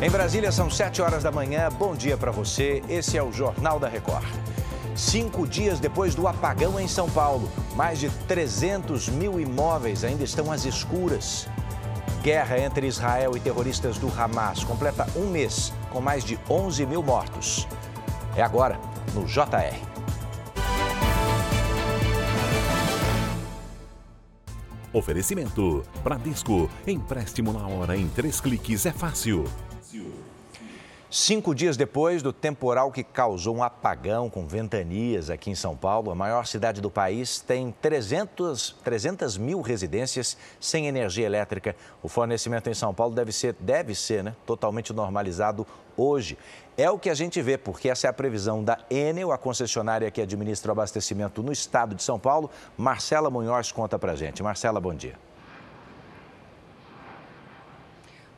[0.00, 1.68] Em Brasília são 7 horas da manhã.
[1.76, 2.84] Bom dia para você.
[2.88, 4.28] Esse é o Jornal da Record.
[4.94, 10.52] Cinco dias depois do apagão em São Paulo, mais de 300 mil imóveis ainda estão
[10.52, 11.48] às escuras.
[12.22, 17.02] Guerra entre Israel e terroristas do Hamas completa um mês, com mais de 11 mil
[17.02, 17.66] mortos.
[18.36, 18.78] É agora,
[19.12, 19.76] no JR.
[24.92, 26.70] Oferecimento: Bradesco.
[26.86, 29.44] Empréstimo na hora em três cliques é fácil.
[31.10, 36.10] Cinco dias depois do temporal que causou um apagão com ventanias aqui em São Paulo,
[36.10, 41.74] a maior cidade do país tem 300, 300 mil residências sem energia elétrica.
[42.02, 45.66] O fornecimento em São Paulo deve ser, deve ser né, totalmente normalizado
[45.96, 46.36] hoje.
[46.76, 50.10] É o que a gente vê, porque essa é a previsão da Enel, a concessionária
[50.10, 52.50] que administra o abastecimento no estado de São Paulo.
[52.76, 54.42] Marcela Munhoz conta pra gente.
[54.42, 55.27] Marcela, bom dia.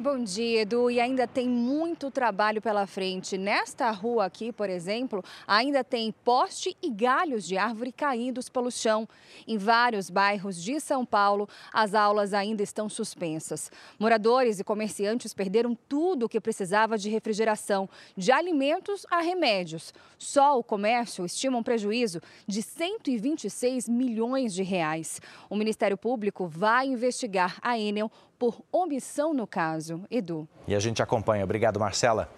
[0.03, 0.91] Bom dia, Edu.
[0.91, 3.37] E ainda tem muito trabalho pela frente.
[3.37, 9.07] Nesta rua aqui, por exemplo, ainda tem poste e galhos de árvore caídos pelo chão.
[9.47, 13.71] Em vários bairros de São Paulo, as aulas ainda estão suspensas.
[13.99, 19.93] Moradores e comerciantes perderam tudo o que precisava de refrigeração, de alimentos a remédios.
[20.17, 25.21] Só o comércio estima um prejuízo de 126 milhões de reais.
[25.51, 28.11] O Ministério Público vai investigar a Enel
[28.41, 30.03] por omissão no caso.
[30.11, 30.49] Edu.
[30.67, 31.45] E a gente acompanha.
[31.45, 32.31] Obrigado, Marcela.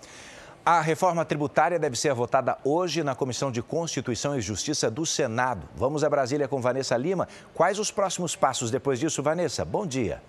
[0.67, 5.69] A reforma tributária deve ser votada hoje na Comissão de Constituição e Justiça do Senado.
[5.77, 7.28] Vamos a Brasília com Vanessa Lima.
[7.55, 9.64] Quais os próximos passos depois disso, Vanessa?
[9.64, 10.20] Bom dia.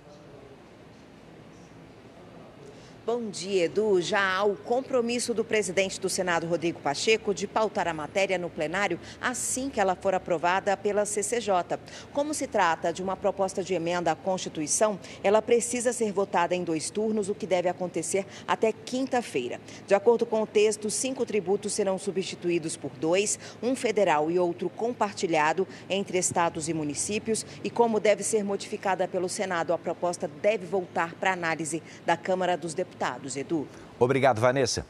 [3.06, 4.02] Bom dia, Edu.
[4.02, 8.50] Já há o compromisso do presidente do Senado, Rodrigo Pacheco, de pautar a matéria no
[8.50, 11.78] plenário assim que ela for aprovada pela CCJ.
[12.14, 16.64] Como se trata de uma proposta de emenda à Constituição, ela precisa ser votada em
[16.64, 19.60] dois turnos, o que deve acontecer até quinta-feira.
[19.86, 24.70] De acordo com o texto, cinco tributos serão substituídos por dois, um federal e outro
[24.70, 27.46] compartilhado entre estados e municípios.
[27.66, 32.56] E como deve ser modificada pelo Senado, a proposta deve voltar para análise da Câmara
[32.56, 33.68] dos Deputados deputados, Edu.
[34.00, 34.86] Obrigado, Vanessa.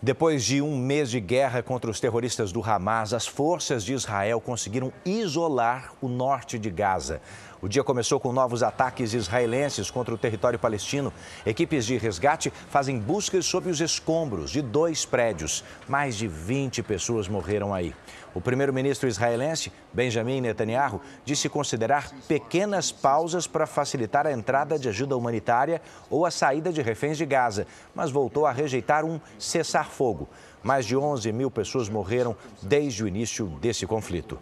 [0.00, 4.40] Depois de um mês de guerra contra os terroristas do Hamas, as forças de Israel
[4.40, 7.20] conseguiram isolar o norte de Gaza.
[7.66, 11.12] O dia começou com novos ataques israelenses contra o território palestino.
[11.44, 15.64] Equipes de resgate fazem buscas sob os escombros de dois prédios.
[15.88, 17.92] Mais de 20 pessoas morreram aí.
[18.32, 25.16] O primeiro-ministro israelense, Benjamin Netanyahu, disse considerar pequenas pausas para facilitar a entrada de ajuda
[25.16, 30.28] humanitária ou a saída de reféns de Gaza, mas voltou a rejeitar um cessar-fogo.
[30.62, 34.38] Mais de 11 mil pessoas morreram desde o início desse conflito.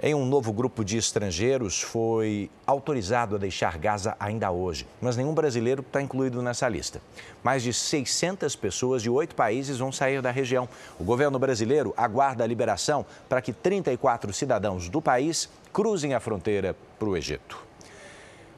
[0.00, 5.34] Em um novo grupo de estrangeiros foi autorizado a deixar Gaza ainda hoje, mas nenhum
[5.34, 7.02] brasileiro está incluído nessa lista.
[7.44, 10.66] Mais de 600 pessoas de oito países vão sair da região.
[10.98, 16.74] O governo brasileiro aguarda a liberação para que 34 cidadãos do país cruzem a fronteira
[16.98, 17.71] para o Egito.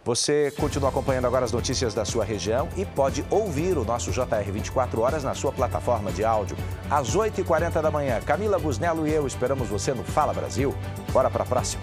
[0.04, 4.52] Você continua acompanhando agora as notícias da sua região e pode ouvir o nosso JR
[4.52, 6.58] 24 horas na sua plataforma de áudio.
[6.90, 10.74] Às 8h40 da manhã, Camila Busnello e eu esperamos você no Fala Brasil.
[11.10, 11.82] Bora para a próxima.